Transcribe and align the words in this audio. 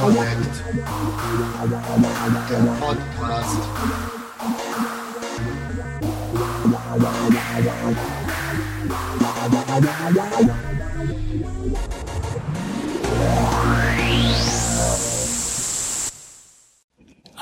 Connect. 0.00 0.54
Der 2.48 2.62
Podcast. 2.80 3.60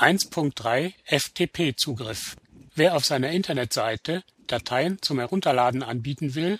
Eins 0.01 0.25
Punkt 0.25 0.63
drei 0.63 0.95
FTP-Zugriff 1.05 2.35
Wer 2.73 2.95
auf 2.95 3.05
seiner 3.05 3.29
Internetseite 3.29 4.23
Dateien 4.47 4.99
zum 5.03 5.19
Herunterladen 5.19 5.83
anbieten 5.83 6.33
will, 6.33 6.59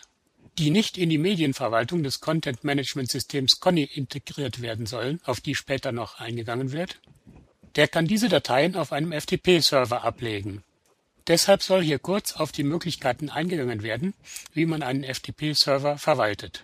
die 0.59 0.69
nicht 0.69 0.95
in 0.95 1.09
die 1.09 1.17
Medienverwaltung 1.17 2.03
des 2.03 2.19
Content-Management-Systems 2.19 3.59
Conny 3.59 3.89
integriert 3.91 4.61
werden 4.61 4.85
sollen, 4.85 5.21
auf 5.25 5.41
die 5.41 5.55
später 5.55 5.91
noch 5.91 6.19
eingegangen 6.19 6.71
wird, 6.71 6.99
der 7.75 7.87
kann 7.87 8.05
diese 8.05 8.29
Dateien 8.29 8.75
auf 8.75 8.91
einem 8.91 9.11
FTP-Server 9.11 10.03
ablegen. 10.03 10.63
Deshalb 11.25 11.63
soll 11.63 11.81
hier 11.81 11.97
kurz 11.97 12.33
auf 12.33 12.51
die 12.51 12.63
Möglichkeiten 12.63 13.31
eingegangen 13.31 13.81
werden, 13.81 14.13
wie 14.53 14.67
man 14.67 14.83
einen 14.83 15.03
FTP-Server 15.03 15.98
verwaltet. 15.98 16.63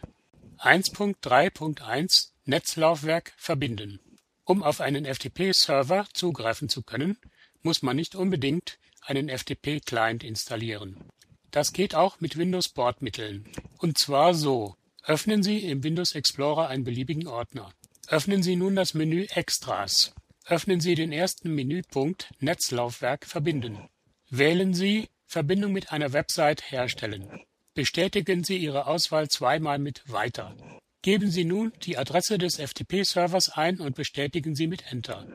1.3.1 0.59 2.27
Netzlaufwerk 2.45 3.33
verbinden 3.35 3.99
Um 4.47 4.63
auf 4.63 4.79
einen 4.79 5.03
FTP-Server 5.03 6.07
zugreifen 6.13 6.69
zu 6.69 6.81
können, 6.81 7.17
muss 7.63 7.81
man 7.81 7.97
nicht 7.97 8.15
unbedingt 8.15 8.79
einen 9.01 9.27
FTP-Client 9.27 10.23
installieren. 10.23 11.03
Das 11.51 11.73
geht 11.73 11.95
auch 11.95 12.21
mit 12.21 12.37
Windows-Bordmitteln. 12.37 13.51
Und 13.77 13.97
zwar 13.97 14.33
so: 14.33 14.77
Öffnen 15.03 15.43
Sie 15.43 15.57
im 15.69 15.83
Windows 15.83 16.15
Explorer 16.15 16.69
einen 16.69 16.85
beliebigen 16.85 17.27
Ordner. 17.27 17.73
Öffnen 18.07 18.41
Sie 18.41 18.55
nun 18.55 18.77
das 18.77 18.93
Menü 18.93 19.25
Extras. 19.25 20.13
Öffnen 20.45 20.79
Sie 20.79 20.95
den 20.95 21.11
ersten 21.11 21.53
Menüpunkt 21.53 22.29
Netzlaufwerk 22.39 23.25
verbinden. 23.25 23.89
Wählen 24.29 24.73
Sie 24.73 25.09
Verbindung 25.25 25.73
mit 25.73 25.91
einer 25.91 26.13
Website 26.13 26.71
herstellen. 26.71 27.41
Bestätigen 27.73 28.45
Sie 28.45 28.55
Ihre 28.55 28.87
Auswahl 28.87 29.27
zweimal 29.27 29.77
mit 29.77 30.09
Weiter. 30.09 30.55
Geben 31.01 31.31
Sie 31.31 31.45
nun 31.45 31.71
die 31.83 31.97
Adresse 31.97 32.37
des 32.37 32.59
FTP-Servers 32.59 33.49
ein 33.49 33.79
und 33.79 33.95
bestätigen 33.95 34.55
Sie 34.55 34.67
mit 34.67 34.91
Enter. 34.91 35.27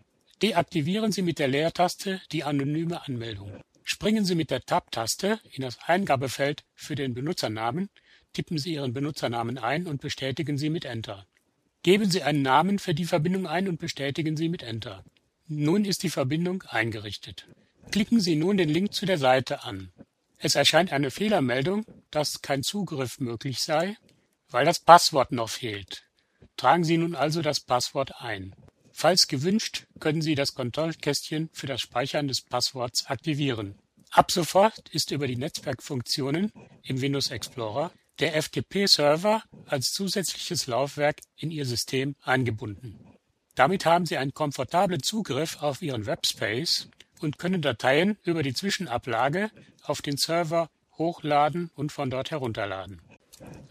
Deaktivieren 0.43 1.13
Sie 1.13 1.23
mit 1.23 1.39
der 1.39 1.49
Leertaste 1.49 2.21
die 2.33 2.45
anonyme 2.45 3.07
Anmeldung. 3.07 3.61
Springen 3.85 4.25
Sie 4.25 4.35
mit 4.35 4.51
der 4.51 4.63
Tab-Taste 4.63 5.41
in 5.51 5.63
das 5.63 5.79
Eingabefeld 5.87 6.65
für 6.75 6.95
den 6.95 7.15
Benutzernamen, 7.15 7.91
tippen 8.33 8.59
Sie 8.59 8.75
Ihren 8.75 8.93
Benutzernamen 8.93 9.59
ein 9.59 9.87
und 9.87 10.01
bestätigen 10.01 10.59
Sie 10.59 10.71
mit 10.71 10.85
Enter. 10.85 11.27
Geben 11.83 12.11
Sie 12.11 12.23
einen 12.23 12.43
Namen 12.43 12.79
für 12.79 12.95
die 12.95 13.05
Verbindung 13.05 13.47
ein 13.47 13.69
und 13.69 13.79
bestätigen 13.79 14.37
Sie 14.37 14.49
mit 14.49 14.63
Enter. 14.63 15.05
Nun 15.49 15.85
ist 15.85 16.03
die 16.03 16.11
Verbindung 16.11 16.63
eingerichtet. 16.63 17.47
Klicken 17.91 18.21
Sie 18.21 18.37
nun 18.37 18.57
den 18.57 18.69
Link 18.69 18.95
zu 18.95 19.07
der 19.07 19.19
Seite 19.19 19.65
an. 19.65 19.93
Es 20.39 20.55
erscheint 20.55 20.93
eine 20.93 21.11
Fehlermeldung, 21.11 21.85
dass 22.11 22.43
kein 22.43 22.63
Zugriff 22.63 23.19
möglich 23.21 23.61
sei, 23.61 23.97
weil 24.53 24.65
das 24.65 24.81
Passwort 24.81 25.33
noch 25.33 25.49
fehlt. 25.49 26.05
Tragen 26.57 26.85
Sie 26.85 26.99
nun 26.99 27.15
also 27.15 27.43
das 27.43 27.61
Passwort 27.61 28.21
ein. 28.21 28.55
Falls 28.93 29.27
gewünscht, 29.27 29.87
können 30.01 30.23
Sie 30.23 30.35
das 30.35 30.55
Kontrollkästchen 30.55 31.49
für 31.53 31.67
das 31.67 31.81
Speichern 31.81 32.29
des 32.29 32.43
Passworts 32.43 33.07
aktivieren. 33.07 33.79
Ab 34.11 34.31
sofort 34.31 34.91
ist 34.91 35.11
über 35.11 35.27
die 35.27 35.37
Netzwerkfunktionen 35.37 36.53
im 36.83 37.01
Windows 37.01 37.31
Explorer 37.31 37.91
der 38.21 38.41
FTP-Server 38.41 39.43
als 39.67 39.93
zusätzliches 39.93 40.67
Laufwerk 40.67 41.21
in 41.37 41.51
Ihr 41.51 41.65
System 41.65 42.15
eingebunden. 42.23 43.17
Damit 43.55 43.87
haben 43.87 44.07
Sie 44.07 44.19
einen 44.19 44.35
komfortablen 44.35 45.03
Zugriff 45.03 45.63
auf 45.63 45.81
Ihren 45.81 46.07
Webspace 46.07 46.89
und 47.21 47.39
können 47.39 47.63
Dateien 47.63 48.19
über 48.23 48.43
die 48.43 48.55
Zwischenablage 48.55 49.51
auf 49.83 50.03
den 50.03 50.19
Server 50.19 50.69
hochladen 50.99 51.71
und 51.75 51.91
von 51.91 52.11
dort 52.11 52.31
herunterladen. 52.31 53.01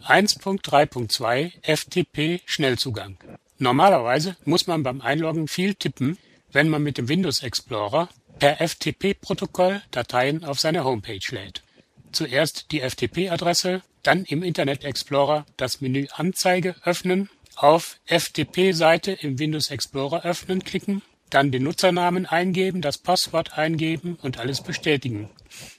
1.3.2 0.03 1.51
FTP 1.63 2.41
Schnellzugang 2.45 3.17
Normalerweise 3.61 4.35
muss 4.43 4.65
man 4.65 4.81
beim 4.81 5.01
Einloggen 5.01 5.47
viel 5.47 5.75
tippen, 5.75 6.17
wenn 6.51 6.67
man 6.67 6.81
mit 6.81 6.97
dem 6.97 7.07
Windows 7.07 7.43
Explorer 7.43 8.09
per 8.39 8.59
FTP-Protokoll 8.59 9.83
Dateien 9.91 10.43
auf 10.43 10.59
seine 10.59 10.83
Homepage 10.83 11.19
lädt. 11.29 11.61
Zuerst 12.11 12.71
die 12.71 12.81
FTP-Adresse, 12.81 13.83
dann 14.01 14.25
im 14.25 14.41
Internet 14.41 14.83
Explorer 14.83 15.45
das 15.57 15.79
Menü 15.79 16.07
Anzeige 16.11 16.73
öffnen, 16.85 17.29
auf 17.55 17.99
FTP-Seite 18.07 19.11
im 19.11 19.37
Windows 19.37 19.69
Explorer 19.69 20.25
öffnen 20.25 20.63
klicken, 20.63 21.03
dann 21.29 21.51
den 21.51 21.61
Nutzernamen 21.61 22.25
eingeben, 22.25 22.81
das 22.81 22.97
Passwort 22.97 23.59
eingeben 23.59 24.17
und 24.19 24.39
alles 24.39 24.63
bestätigen. 24.63 25.29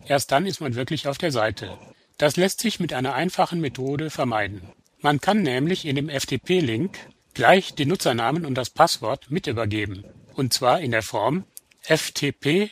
Erst 0.07 0.31
dann 0.31 0.47
ist 0.47 0.61
man 0.61 0.77
wirklich 0.77 1.09
auf 1.09 1.19
der 1.19 1.33
Seite. 1.33 1.77
Das 2.22 2.37
lässt 2.37 2.60
sich 2.60 2.78
mit 2.78 2.93
einer 2.93 3.15
einfachen 3.15 3.60
Methode 3.60 4.09
vermeiden. 4.09 4.62
Man 5.00 5.21
kann 5.21 5.43
nämlich 5.43 5.84
in 5.84 5.97
dem 5.97 6.09
FTP-Link 6.09 6.97
gleich 7.34 7.75
den 7.75 7.88
Nutzernamen 7.88 8.47
und 8.47 8.55
das 8.55 8.71
Passwort 8.71 9.33
mit 9.33 9.49
übergeben, 9.49 10.05
und 10.34 10.53
zwar 10.53 10.81
in 10.81 10.93
der 10.93 11.03
Form 11.03 11.43
ftp 11.81 12.71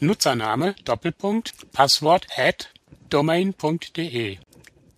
Nutzername 0.00 0.74
Passwort 1.72 2.26
at 2.38 2.70
domain.de 3.10 4.38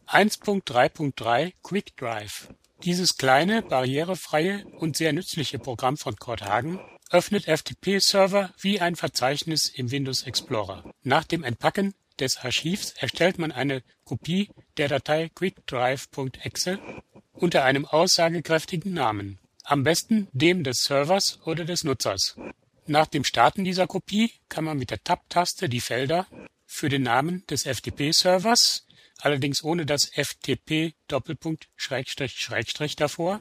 1.3.3 0.06 1.53
QuickDrive 1.61 2.49
Dieses 2.84 3.16
kleine, 3.16 3.62
barrierefreie 3.62 4.65
und 4.78 4.97
sehr 4.97 5.12
nützliche 5.12 5.59
Programm 5.59 5.97
von 5.97 6.15
Corthagen 6.15 6.78
öffnet 7.16 7.47
FTP-Server 7.47 8.53
wie 8.60 8.78
ein 8.78 8.94
Verzeichnis 8.94 9.71
im 9.75 9.91
Windows 9.91 10.25
Explorer. 10.25 10.93
Nach 11.03 11.25
dem 11.25 11.44
Entpacken 11.44 11.94
des 12.21 12.37
Archivs 12.37 12.93
erstellt 12.99 13.38
man 13.38 13.53
eine 13.53 13.82
Kopie 14.04 14.50
der 14.77 14.88
Datei 14.88 15.31
quickdrive.exe 15.34 16.78
unter 17.32 17.65
einem 17.65 17.87
aussagekräftigen 17.87 18.93
Namen, 18.93 19.38
am 19.65 19.82
besten 19.82 20.28
dem 20.32 20.62
des 20.62 20.82
Servers 20.82 21.38
oder 21.47 21.65
des 21.65 21.84
Nutzers. 21.84 22.37
Nach 22.84 23.06
dem 23.06 23.25
Starten 23.25 23.65
dieser 23.65 23.87
Kopie 23.87 24.31
kann 24.50 24.65
man 24.65 24.77
mit 24.77 24.91
der 24.91 25.03
Tab-Taste 25.03 25.71
die 25.71 25.81
Felder 25.81 26.27
für 26.66 26.91
den 26.91 27.04
Namen 27.04 27.47
des 27.47 27.62
FTP-Servers, 27.62 28.87
allerdings 29.21 29.65
ohne 29.65 29.87
das 29.87 30.10
FTP 30.15 30.93
Doppelpunkt 31.09 31.69
Schrägstrich 31.77 32.33
Schrägstrich 32.33 32.94
davor, 32.94 33.41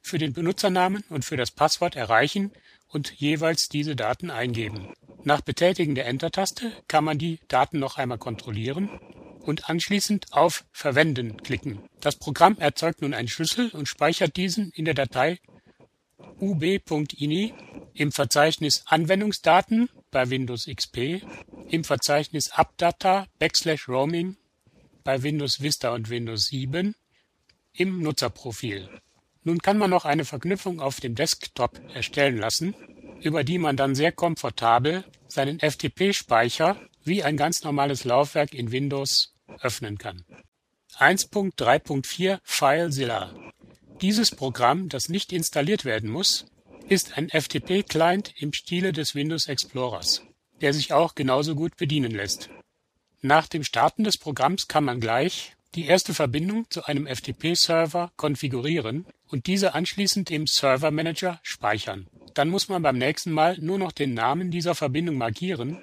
für 0.00 0.18
den 0.18 0.32
Benutzernamen 0.32 1.02
und 1.08 1.24
für 1.24 1.36
das 1.36 1.50
Passwort 1.50 1.96
erreichen 1.96 2.52
und 2.88 3.12
jeweils 3.16 3.68
diese 3.68 3.96
Daten 3.96 4.30
eingeben. 4.30 4.92
Nach 5.24 5.40
Betätigen 5.40 5.94
der 5.94 6.06
Enter-Taste 6.06 6.72
kann 6.88 7.04
man 7.04 7.18
die 7.18 7.40
Daten 7.48 7.78
noch 7.78 7.96
einmal 7.98 8.18
kontrollieren 8.18 8.88
und 9.40 9.68
anschließend 9.68 10.32
auf 10.32 10.64
Verwenden 10.72 11.36
klicken. 11.42 11.80
Das 12.00 12.16
Programm 12.16 12.58
erzeugt 12.58 13.02
nun 13.02 13.14
einen 13.14 13.28
Schlüssel 13.28 13.70
und 13.70 13.88
speichert 13.88 14.36
diesen 14.36 14.70
in 14.70 14.84
der 14.84 14.94
Datei 14.94 15.38
ub.ini 16.40 17.54
im 17.94 18.12
Verzeichnis 18.12 18.84
Anwendungsdaten 18.86 19.88
bei 20.10 20.28
Windows 20.30 20.66
XP, 20.66 21.22
im 21.68 21.84
Verzeichnis 21.84 22.50
AppData 22.50 23.26
backslash 23.38 23.88
Roaming 23.88 24.36
bei 25.02 25.22
Windows 25.22 25.60
Vista 25.60 25.94
und 25.94 26.10
Windows 26.10 26.46
7, 26.46 26.94
im 27.72 28.02
Nutzerprofil. 28.02 28.88
Nun 29.46 29.62
kann 29.62 29.78
man 29.78 29.90
noch 29.90 30.04
eine 30.04 30.24
Verknüpfung 30.24 30.80
auf 30.80 30.98
dem 30.98 31.14
Desktop 31.14 31.80
erstellen 31.94 32.36
lassen, 32.36 32.74
über 33.20 33.44
die 33.44 33.58
man 33.58 33.76
dann 33.76 33.94
sehr 33.94 34.10
komfortabel 34.10 35.04
seinen 35.28 35.60
FTP-Speicher 35.60 36.76
wie 37.04 37.22
ein 37.22 37.36
ganz 37.36 37.62
normales 37.62 38.02
Laufwerk 38.02 38.52
in 38.52 38.72
Windows 38.72 39.36
öffnen 39.60 39.98
kann. 39.98 40.24
1.3.4 40.98 42.40
FileZilla 42.42 43.32
Dieses 44.00 44.32
Programm, 44.32 44.88
das 44.88 45.08
nicht 45.08 45.32
installiert 45.32 45.84
werden 45.84 46.10
muss, 46.10 46.46
ist 46.88 47.16
ein 47.16 47.28
FTP-Client 47.28 48.34
im 48.38 48.52
Stile 48.52 48.92
des 48.92 49.14
Windows 49.14 49.46
Explorers, 49.46 50.22
der 50.60 50.72
sich 50.72 50.92
auch 50.92 51.14
genauso 51.14 51.54
gut 51.54 51.76
bedienen 51.76 52.10
lässt. 52.10 52.50
Nach 53.22 53.46
dem 53.46 53.62
Starten 53.62 54.02
des 54.02 54.18
Programms 54.18 54.66
kann 54.66 54.82
man 54.82 54.98
gleich 54.98 55.55
die 55.74 55.86
erste 55.86 56.14
Verbindung 56.14 56.70
zu 56.70 56.84
einem 56.84 57.06
FTP-Server 57.06 58.12
konfigurieren 58.16 59.06
und 59.28 59.46
diese 59.46 59.74
anschließend 59.74 60.30
im 60.30 60.46
Server 60.46 60.90
Manager 60.90 61.40
speichern. 61.42 62.06
Dann 62.34 62.48
muss 62.48 62.68
man 62.68 62.82
beim 62.82 62.98
nächsten 62.98 63.32
Mal 63.32 63.58
nur 63.58 63.78
noch 63.78 63.92
den 63.92 64.14
Namen 64.14 64.50
dieser 64.50 64.74
Verbindung 64.74 65.16
markieren 65.16 65.82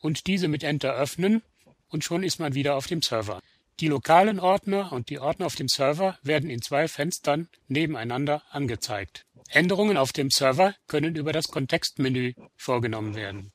und 0.00 0.26
diese 0.26 0.48
mit 0.48 0.62
Enter 0.62 0.94
öffnen 0.94 1.42
und 1.88 2.04
schon 2.04 2.22
ist 2.22 2.38
man 2.40 2.54
wieder 2.54 2.76
auf 2.76 2.86
dem 2.86 3.02
Server. 3.02 3.40
Die 3.80 3.88
lokalen 3.88 4.38
Ordner 4.38 4.92
und 4.92 5.10
die 5.10 5.18
Ordner 5.18 5.46
auf 5.46 5.56
dem 5.56 5.68
Server 5.68 6.16
werden 6.22 6.48
in 6.48 6.62
zwei 6.62 6.86
Fenstern 6.86 7.48
nebeneinander 7.66 8.42
angezeigt. 8.50 9.24
Änderungen 9.48 9.96
auf 9.96 10.12
dem 10.12 10.30
Server 10.30 10.74
können 10.86 11.16
über 11.16 11.32
das 11.32 11.48
Kontextmenü 11.48 12.34
vorgenommen 12.56 13.16
werden. 13.16 13.52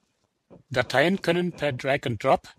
Dateien 0.69 1.21
können 1.21 1.53
per 1.53 1.71
Drag 1.71 1.99
and 2.05 2.21
Drop, 2.23 2.49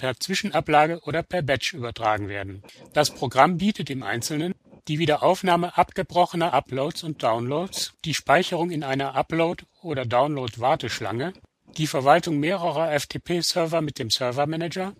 per 0.00 0.18
Zwischenablage 0.18 1.00
oder 1.04 1.22
per 1.22 1.42
Batch 1.42 1.74
übertragen 1.74 2.28
werden. 2.28 2.62
Das 2.94 3.10
Programm 3.10 3.58
bietet 3.58 3.90
im 3.90 4.02
Einzelnen 4.02 4.54
die 4.88 4.98
Wiederaufnahme 4.98 5.76
abgebrochener 5.76 6.54
Uploads 6.54 7.04
und 7.04 7.22
Downloads, 7.22 7.92
die 8.06 8.14
Speicherung 8.14 8.70
in 8.70 8.82
einer 8.82 9.14
Upload 9.14 9.64
oder 9.82 10.06
Download-Warteschlange, 10.06 11.34
die 11.76 11.86
Verwaltung 11.86 12.38
mehrerer 12.38 12.98
FTP-Server 12.98 13.82
mit 13.82 13.98
dem 13.98 14.08
Servermanager, 14.08 14.94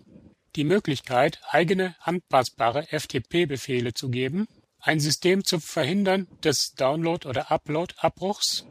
die 0.55 0.65
Möglichkeit, 0.65 1.41
eigene 1.49 1.95
anpassbare 2.01 2.85
FTP-Befehle 2.91 3.95
zu 3.95 4.09
geben, 4.09 4.47
ein 4.79 4.99
System 4.99 5.43
zum 5.43 5.61
Verhindern 5.61 6.27
des 6.43 6.75
Download- 6.77 7.27
oder 7.27 7.51
Upload-Abbruchs, 7.51 8.67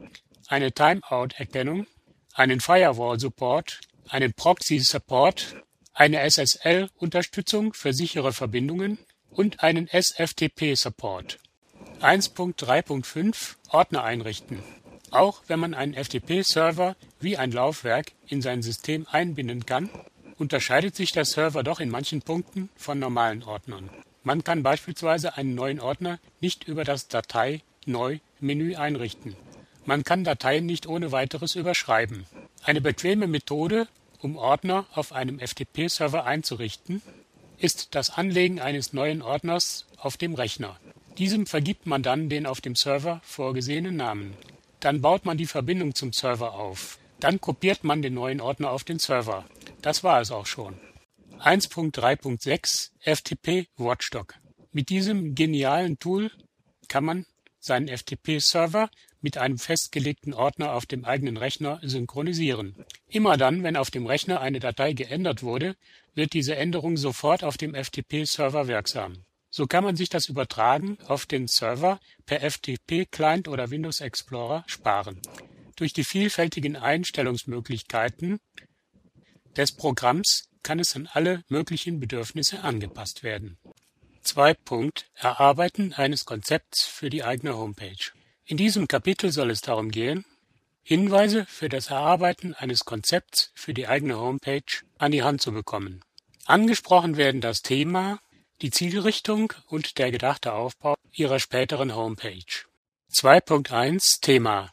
eine 0.47 0.71
Timeout-Erkennung, 0.71 1.87
einen 2.33 2.61
Firewall-Support, 2.61 3.81
einen 4.07 4.33
Proxy-Support, 4.33 5.57
eine 5.93 6.29
SSL-Unterstützung 6.29 7.73
für 7.73 7.93
sichere 7.93 8.33
Verbindungen 8.33 8.97
und 9.29 9.63
einen 9.63 9.87
SFTP-Support. 9.87 11.39
1.3.5 12.01 13.55
Ordner 13.69 14.03
einrichten. 14.03 14.59
Auch 15.11 15.41
wenn 15.47 15.59
man 15.59 15.73
einen 15.73 15.93
FTP-Server 15.93 16.95
wie 17.19 17.37
ein 17.37 17.51
Laufwerk 17.51 18.13
in 18.27 18.41
sein 18.41 18.61
System 18.61 19.05
einbinden 19.11 19.65
kann, 19.65 19.89
unterscheidet 20.37 20.95
sich 20.95 21.11
der 21.11 21.25
Server 21.25 21.63
doch 21.63 21.79
in 21.79 21.89
manchen 21.89 22.21
Punkten 22.21 22.69
von 22.75 22.97
normalen 22.97 23.43
Ordnern. 23.43 23.89
Man 24.23 24.43
kann 24.43 24.63
beispielsweise 24.63 25.35
einen 25.35 25.55
neuen 25.55 25.79
Ordner 25.79 26.19
nicht 26.39 26.67
über 26.67 26.83
das 26.83 27.07
Datei-Neu-Menü 27.07 28.75
einrichten. 28.75 29.35
Man 29.85 30.03
kann 30.03 30.23
Dateien 30.23 30.65
nicht 30.65 30.87
ohne 30.87 31.11
weiteres 31.11 31.55
überschreiben. 31.55 32.25
Eine 32.63 32.81
bequeme 32.81 33.27
Methode, 33.27 33.87
um 34.23 34.37
Ordner 34.37 34.85
auf 34.93 35.11
einem 35.11 35.39
FTP-Server 35.39 36.25
einzurichten, 36.25 37.01
ist 37.57 37.95
das 37.95 38.09
Anlegen 38.09 38.59
eines 38.59 38.93
neuen 38.93 39.21
Ordners 39.21 39.85
auf 39.97 40.17
dem 40.17 40.33
Rechner. 40.33 40.79
Diesem 41.17 41.45
vergibt 41.45 41.85
man 41.85 42.03
dann 42.03 42.29
den 42.29 42.45
auf 42.45 42.61
dem 42.61 42.75
Server 42.75 43.21
vorgesehenen 43.23 43.95
Namen. 43.95 44.35
Dann 44.79 45.01
baut 45.01 45.25
man 45.25 45.37
die 45.37 45.45
Verbindung 45.45 45.93
zum 45.93 46.13
Server 46.13 46.53
auf. 46.53 46.97
Dann 47.19 47.39
kopiert 47.39 47.83
man 47.83 48.01
den 48.01 48.15
neuen 48.15 48.41
Ordner 48.41 48.71
auf 48.71 48.83
den 48.83 48.97
Server. 48.97 49.45
Das 49.81 50.03
war 50.03 50.21
es 50.21 50.31
auch 50.31 50.47
schon. 50.47 50.79
1.3.6 51.39 52.91
FTP 52.99 53.67
Watchdog. 53.77 54.35
Mit 54.71 54.89
diesem 54.89 55.35
genialen 55.35 55.99
Tool 55.99 56.31
kann 56.87 57.03
man 57.03 57.25
seinen 57.59 57.87
FTP-Server 57.87 58.89
mit 59.21 59.37
einem 59.37 59.57
festgelegten 59.57 60.33
Ordner 60.33 60.73
auf 60.73 60.85
dem 60.85 61.05
eigenen 61.05 61.37
Rechner 61.37 61.79
synchronisieren. 61.83 62.75
Immer 63.07 63.37
dann, 63.37 63.63
wenn 63.63 63.77
auf 63.77 63.91
dem 63.91 64.05
Rechner 64.05 64.41
eine 64.41 64.59
Datei 64.59 64.93
geändert 64.93 65.43
wurde, 65.43 65.75
wird 66.13 66.33
diese 66.33 66.55
Änderung 66.55 66.97
sofort 66.97 67.43
auf 67.43 67.57
dem 67.57 67.73
FTP-Server 67.73 68.67
wirksam. 68.67 69.23
So 69.49 69.67
kann 69.67 69.83
man 69.83 69.95
sich 69.95 70.09
das 70.09 70.29
Übertragen 70.29 70.97
auf 71.07 71.25
den 71.25 71.47
Server 71.47 71.99
per 72.25 72.39
FTP-Client 72.39 73.47
oder 73.47 73.69
Windows 73.69 73.99
Explorer 73.99 74.63
sparen. 74.65 75.21
Durch 75.75 75.93
die 75.93 76.03
vielfältigen 76.03 76.75
Einstellungsmöglichkeiten 76.75 78.39
des 79.57 79.73
Programms 79.73 80.49
kann 80.63 80.79
es 80.79 80.95
an 80.95 81.09
alle 81.11 81.43
möglichen 81.49 81.99
Bedürfnisse 81.99 82.63
angepasst 82.63 83.23
werden. 83.23 83.57
2. 84.21 84.55
Erarbeiten 85.15 85.93
eines 85.93 86.25
Konzepts 86.25 86.85
für 86.85 87.09
die 87.09 87.23
eigene 87.23 87.57
Homepage. 87.57 88.11
In 88.51 88.57
diesem 88.57 88.89
Kapitel 88.89 89.31
soll 89.31 89.49
es 89.49 89.61
darum 89.61 89.91
gehen, 89.91 90.25
Hinweise 90.83 91.45
für 91.45 91.69
das 91.69 91.89
Erarbeiten 91.89 92.53
eines 92.53 92.83
Konzepts 92.83 93.49
für 93.55 93.73
die 93.73 93.87
eigene 93.87 94.17
Homepage 94.19 94.83
an 94.97 95.13
die 95.13 95.23
Hand 95.23 95.41
zu 95.41 95.53
bekommen. 95.53 96.01
Angesprochen 96.47 97.15
werden 97.15 97.39
das 97.39 97.61
Thema, 97.61 98.19
die 98.61 98.69
Zielrichtung 98.69 99.53
und 99.67 99.97
der 99.99 100.11
gedachte 100.11 100.51
Aufbau 100.51 100.95
Ihrer 101.13 101.39
späteren 101.39 101.95
Homepage. 101.95 102.65
2.1 103.13 104.19
Thema 104.19 104.69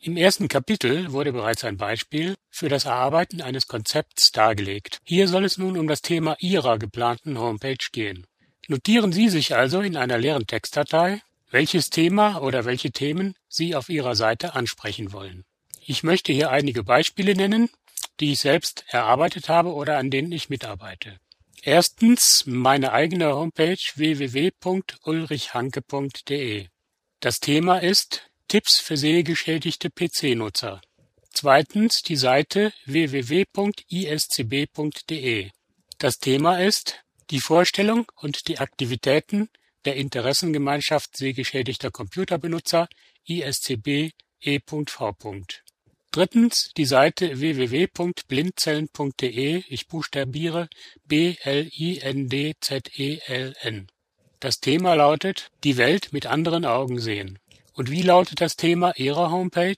Im 0.00 0.18
ersten 0.18 0.48
Kapitel 0.48 1.10
wurde 1.12 1.32
bereits 1.32 1.64
ein 1.64 1.78
Beispiel 1.78 2.34
für 2.50 2.68
das 2.68 2.84
Erarbeiten 2.84 3.40
eines 3.40 3.66
Konzepts 3.66 4.32
dargelegt. 4.32 4.98
Hier 5.02 5.28
soll 5.28 5.46
es 5.46 5.56
nun 5.56 5.78
um 5.78 5.88
das 5.88 6.02
Thema 6.02 6.36
Ihrer 6.40 6.78
geplanten 6.78 7.38
Homepage 7.38 7.86
gehen. 7.90 8.26
Notieren 8.68 9.12
Sie 9.12 9.30
sich 9.30 9.54
also 9.54 9.80
in 9.80 9.96
einer 9.96 10.18
leeren 10.18 10.46
Textdatei, 10.46 11.22
welches 11.54 11.88
Thema 11.88 12.42
oder 12.42 12.64
welche 12.64 12.90
Themen 12.90 13.36
Sie 13.48 13.76
auf 13.76 13.88
Ihrer 13.88 14.16
Seite 14.16 14.56
ansprechen 14.56 15.12
wollen. 15.12 15.44
Ich 15.86 16.02
möchte 16.02 16.32
hier 16.32 16.50
einige 16.50 16.82
Beispiele 16.82 17.36
nennen, 17.36 17.70
die 18.18 18.32
ich 18.32 18.40
selbst 18.40 18.84
erarbeitet 18.88 19.48
habe 19.48 19.72
oder 19.72 19.98
an 19.98 20.10
denen 20.10 20.32
ich 20.32 20.48
mitarbeite. 20.48 21.20
Erstens 21.62 22.42
meine 22.46 22.92
eigene 22.92 23.36
Homepage 23.36 23.78
www.ulrichhanke.de. 23.94 26.66
Das 27.20 27.38
Thema 27.38 27.78
ist 27.78 28.28
Tipps 28.48 28.80
für 28.80 28.96
sehgeschädigte 28.96 29.90
PC-Nutzer. 29.90 30.80
Zweitens 31.30 32.02
die 32.02 32.16
Seite 32.16 32.72
www.iscb.de. 32.86 33.50
Das 35.98 36.18
Thema 36.18 36.58
ist 36.58 37.04
die 37.30 37.40
Vorstellung 37.40 38.10
und 38.16 38.48
die 38.48 38.58
Aktivitäten 38.58 39.50
der 39.84 39.96
Interessengemeinschaft 39.96 41.16
sehgeschädigter 41.16 41.90
Computerbenutzer 41.90 42.86
ISCB 43.26 44.12
E.V. 44.40 45.16
Drittens 46.10 46.70
die 46.76 46.84
Seite 46.84 47.40
www.blinzeln.de, 47.40 49.64
ich 49.68 49.88
buchstabiere 49.88 50.68
B-L-I-N-D-Z-E-L-N. 51.06 53.86
Das 54.38 54.60
Thema 54.60 54.94
lautet 54.94 55.50
Die 55.64 55.76
Welt 55.76 56.12
mit 56.12 56.26
anderen 56.26 56.64
Augen 56.66 57.00
sehen. 57.00 57.40
Und 57.72 57.90
wie 57.90 58.02
lautet 58.02 58.40
das 58.40 58.54
Thema 58.56 58.92
Ihrer 58.96 59.30
Homepage? 59.30 59.74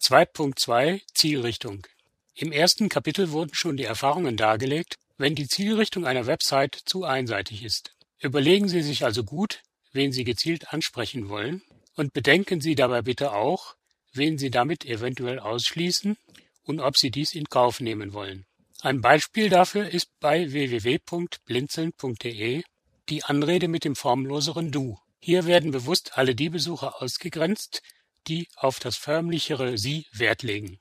2.2 0.00 1.02
Zielrichtung. 1.14 1.86
Im 2.34 2.50
ersten 2.50 2.88
Kapitel 2.88 3.30
wurden 3.30 3.54
schon 3.54 3.76
die 3.76 3.84
Erfahrungen 3.84 4.36
dargelegt, 4.36 4.96
wenn 5.18 5.36
die 5.36 5.46
Zielrichtung 5.46 6.04
einer 6.04 6.26
Website 6.26 6.74
zu 6.84 7.04
einseitig 7.04 7.62
ist. 7.62 7.93
Überlegen 8.24 8.68
Sie 8.68 8.80
sich 8.80 9.04
also 9.04 9.22
gut, 9.22 9.60
wen 9.92 10.10
Sie 10.10 10.24
gezielt 10.24 10.72
ansprechen 10.72 11.28
wollen, 11.28 11.60
und 11.94 12.14
bedenken 12.14 12.62
Sie 12.62 12.74
dabei 12.74 13.02
bitte 13.02 13.34
auch, 13.34 13.74
wen 14.14 14.38
Sie 14.38 14.50
damit 14.50 14.86
eventuell 14.86 15.38
ausschließen 15.38 16.16
und 16.62 16.80
ob 16.80 16.96
Sie 16.96 17.10
dies 17.10 17.34
in 17.34 17.44
Kauf 17.44 17.80
nehmen 17.80 18.14
wollen. 18.14 18.46
Ein 18.80 19.02
Beispiel 19.02 19.50
dafür 19.50 19.90
ist 19.90 20.08
bei 20.20 20.50
www.blinzeln.de 20.50 22.62
die 23.10 23.24
Anrede 23.24 23.68
mit 23.68 23.84
dem 23.84 23.94
formloseren 23.94 24.72
Du. 24.72 24.96
Hier 25.20 25.44
werden 25.44 25.70
bewusst 25.70 26.16
alle 26.16 26.34
die 26.34 26.48
Besucher 26.48 27.02
ausgegrenzt, 27.02 27.82
die 28.26 28.48
auf 28.56 28.78
das 28.78 28.96
förmlichere 28.96 29.76
Sie 29.76 30.06
Wert 30.12 30.42
legen. 30.42 30.78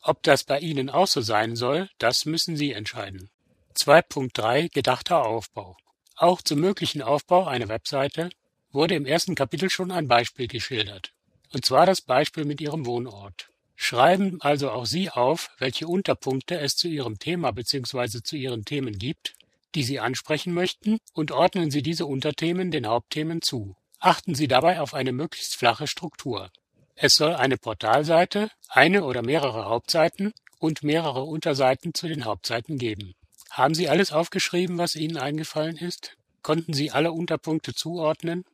Ob 0.00 0.22
das 0.22 0.44
bei 0.44 0.60
Ihnen 0.60 0.90
auch 0.90 1.08
so 1.08 1.22
sein 1.22 1.56
soll, 1.56 1.88
das 1.98 2.24
müssen 2.24 2.56
Sie 2.56 2.70
entscheiden. 2.70 3.30
2.3 3.74 4.72
Gedachter 4.72 5.26
Aufbau. 5.26 5.76
Auch 6.16 6.42
zum 6.42 6.60
möglichen 6.60 7.02
Aufbau 7.02 7.46
einer 7.46 7.68
Webseite 7.68 8.30
wurde 8.70 8.94
im 8.94 9.06
ersten 9.06 9.34
Kapitel 9.34 9.70
schon 9.70 9.90
ein 9.90 10.08
Beispiel 10.08 10.46
geschildert, 10.46 11.12
und 11.52 11.64
zwar 11.64 11.86
das 11.86 12.00
Beispiel 12.00 12.44
mit 12.44 12.60
Ihrem 12.60 12.86
Wohnort. 12.86 13.48
Schreiben 13.76 14.40
also 14.40 14.70
auch 14.70 14.86
Sie 14.86 15.10
auf, 15.10 15.50
welche 15.58 15.88
Unterpunkte 15.88 16.58
es 16.58 16.76
zu 16.76 16.88
Ihrem 16.88 17.18
Thema 17.18 17.50
bzw. 17.50 18.22
zu 18.22 18.36
Ihren 18.36 18.64
Themen 18.64 18.98
gibt, 18.98 19.34
die 19.74 19.82
Sie 19.82 19.98
ansprechen 19.98 20.54
möchten, 20.54 20.98
und 21.12 21.32
ordnen 21.32 21.70
Sie 21.70 21.82
diese 21.82 22.06
Unterthemen 22.06 22.70
den 22.70 22.86
Hauptthemen 22.86 23.42
zu. 23.42 23.76
Achten 23.98 24.36
Sie 24.36 24.46
dabei 24.46 24.80
auf 24.80 24.94
eine 24.94 25.12
möglichst 25.12 25.56
flache 25.56 25.88
Struktur. 25.88 26.50
Es 26.94 27.14
soll 27.14 27.34
eine 27.34 27.56
Portalseite, 27.56 28.50
eine 28.68 29.02
oder 29.02 29.22
mehrere 29.22 29.64
Hauptseiten 29.64 30.32
und 30.60 30.84
mehrere 30.84 31.24
Unterseiten 31.24 31.92
zu 31.92 32.06
den 32.06 32.24
Hauptseiten 32.24 32.78
geben. 32.78 33.14
Haben 33.54 33.74
Sie 33.76 33.88
alles 33.88 34.10
aufgeschrieben, 34.10 34.78
was 34.78 34.96
Ihnen 34.96 35.16
eingefallen 35.16 35.76
ist? 35.76 36.16
Konnten 36.42 36.72
Sie 36.72 36.90
alle 36.90 37.12
Unterpunkte 37.12 37.72
zuordnen? 37.72 38.44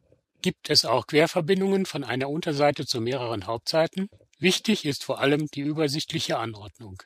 Gibt 0.43 0.69
es 0.69 0.85
auch 0.85 1.07
Querverbindungen 1.07 1.87
von 1.87 2.05
einer 2.05 2.29
Unterseite 2.29 2.85
zu 2.85 3.01
mehreren 3.01 3.47
Hauptseiten? 3.47 4.11
Wichtig 4.39 4.85
ist 4.85 5.03
vor 5.03 5.19
allem 5.19 5.47
die 5.47 5.63
übersichtliche 5.63 6.37
Anordnung. 6.37 7.03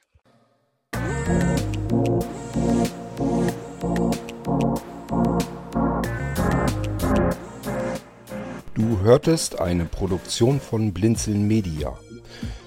Du 8.75 9.01
hörtest 9.03 9.61
eine 9.61 9.85
Produktion 9.85 10.59
von 10.59 10.93
Blinzeln 10.93 11.47
Media. 11.47 11.97